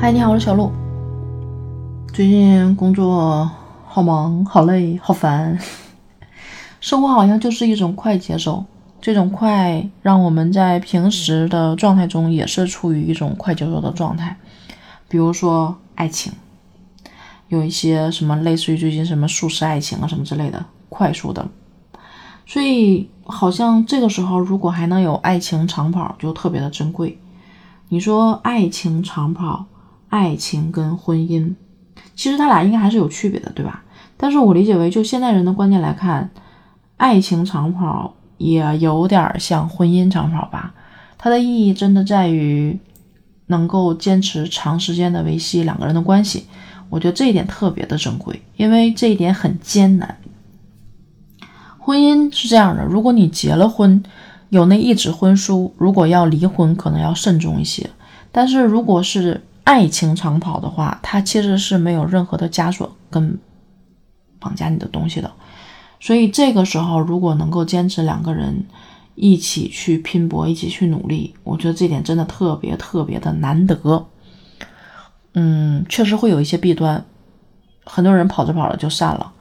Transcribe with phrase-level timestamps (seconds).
[0.00, 0.70] 嗨，你好，我是小鹿。
[2.14, 3.50] 最近工作
[3.84, 5.58] 好忙、好累、好烦，
[6.80, 8.64] 生活好像就是一种快节奏。
[9.00, 14.36] 这种快让我们在平时的状态中也是处于一种快节奏的状态。
[15.08, 16.32] 比如说爱情，
[17.48, 21.48] 有一些什么类似于最近什么速食爱情啊什么之类的，快速的。
[22.46, 27.18] 所以好像这个时候如果还能有爱情长跑，就特别的珍贵。
[27.88, 29.66] 你说爱情长跑，
[30.08, 31.54] 爱情跟婚姻，
[32.14, 33.82] 其实他俩应该还是有区别的，对吧？
[34.16, 36.30] 但是我理解为，就现代人的观念来看，
[36.96, 38.14] 爱情长跑。
[38.38, 40.72] 也有点像婚姻长跑吧，
[41.18, 42.78] 它的意义真的在于
[43.46, 46.46] 能够坚持长时间的维系两个人的关系。
[46.88, 50.16] 我觉得这一点特别的珍贵，因为这一点很艰难。
[51.80, 54.00] 婚姻是这样的，如果你结了婚，
[54.50, 57.90] 有那一纸婚书，如果要离婚，可能要慎重一些。
[58.30, 63.38] 但是如果是爱情长跑的话，它其实是没有任何的枷锁跟
[64.38, 65.30] 绑架你的东西的。
[66.00, 68.64] 所以这个时候，如果能够坚持两个人
[69.14, 74.06] 一起去拼搏，一起去努力，我觉得这点真的特别特别的难得。
[75.34, 77.04] 嗯，确实会有一些弊端，
[77.84, 79.34] 很多人跑着跑着就散了。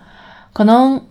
[0.52, 1.02] 可能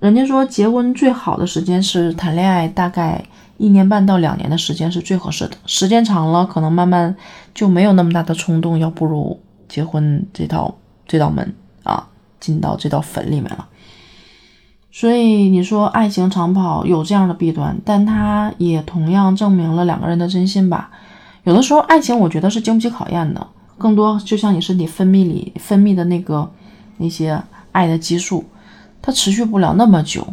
[0.00, 3.22] 人家说结婚最好的时间是谈恋爱，大概
[3.56, 5.56] 一年半到两年的时间是最合适的。
[5.66, 7.14] 时间长了，可能慢慢
[7.54, 10.74] 就没有那么大的冲动要步入结婚这道
[11.06, 12.08] 这道门啊，
[12.40, 13.68] 进到这道坟里面了。
[14.90, 20.90] 所以你说爱情长跑有这样的弊端，但它也同样证明了两个人的真心吧。
[21.42, 26.48] 有的时候爱情我觉得是经不起考验的，更多就像你身体分泌里分泌的那个
[26.98, 28.44] 那些爱的激素，
[29.02, 30.26] 它持续不了那么久。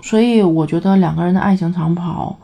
[0.00, 2.36] 所以我觉得两个人的爱情长跑，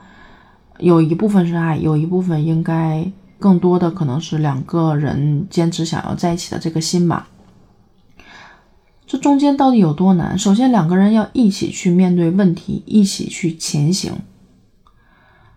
[0.79, 7.29] 有一部分是爱，有一部分应该更多的可能是两个人坚持想要在一起的这个心吧。
[9.07, 10.37] 这中间到底有多难？
[10.39, 14.13] 首先，两个人要一起去面对问题，一起去前行。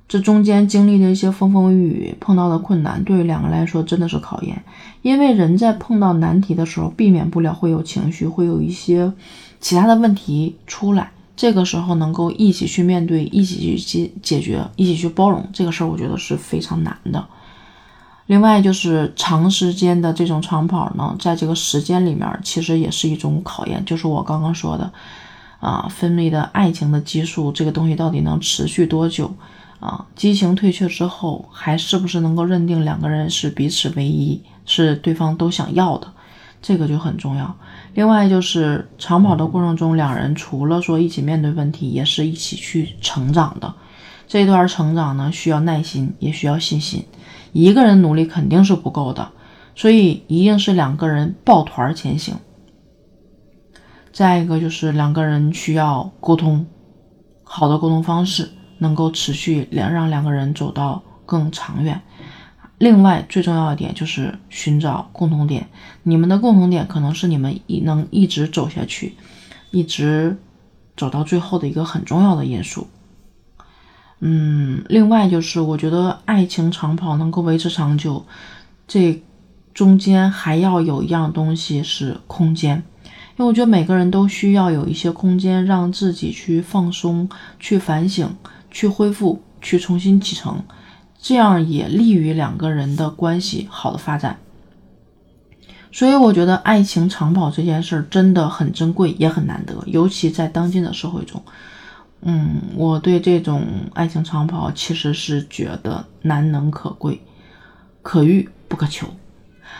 [0.07, 4.63] 这中间经历的一些风风雨雨，碰到的困难，对于两个来说真的是考验。
[5.01, 9.11] 因为人在碰到难题的时候，避免不了会有情绪，会有一些
[9.59, 11.11] 其他的问题出来。
[11.37, 17.25] 这个时候能够一起去面对，一起去解解决，一起去包容，这个事儿我觉得是非常难的。
[18.25, 23.85] 另外就是长时间的这种长跑呢，在这个时间里面，其实也是一种考验。
[23.85, 24.91] 就是我刚刚说的，
[25.59, 29.31] 啊，分泌的爱情的激素，这个东西到底能持续多久？
[29.79, 36.11] 啊，激情退却之后，还是不是能够认定两个人是彼此唯一，是对方都想要的？
[36.62, 37.56] 这个就很重要。
[37.94, 43.73] 另外就是长跑的过程中，两人除了说一起面对问题，也是一起去成长的。
[44.28, 47.06] 这段成长呢，需要耐心，也需要信心。
[47.53, 49.31] 一个人努力肯定是不够的，
[49.73, 52.35] 所以一定是两个人抱团前行。
[54.12, 56.66] 再一个就是两个人需要沟通，
[57.44, 62.01] 好的沟通方式能够持续两让两个人走到更长远。
[62.77, 65.67] 另外最重要一点就是寻找共同点，
[66.03, 69.15] 你们的共同点可能是你们一能一直走下去，
[69.71, 70.38] 一直
[70.95, 72.87] 走到最后的一个很重要的因素。
[74.19, 78.25] 嗯，另外就是我觉得爱情长跑能够维持长久，
[78.87, 79.21] 这
[79.73, 87.29] 中间还要有一样东西是空间，因为我觉得每个人都需要有一些空间让自己去放松、
[87.59, 88.35] 去反省、
[88.71, 90.63] 去恢复、去重新启程，
[91.27, 94.39] 这样也利于两个人的关系好的发展。
[95.91, 101.43] 所以我觉得爱情长跑这件事儿真的很珍贵，也很难得，尤其在当今的社会中。
[102.21, 107.19] 嗯，我对这种爱情长跑其实是觉得难能可贵，
[108.01, 109.05] 可遇不可求。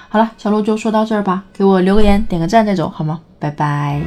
[0.10, 3.22] 好了，小鹿就说到这儿吧，给我留个言，点个赞再走好吗？
[3.40, 4.02] 拜拜。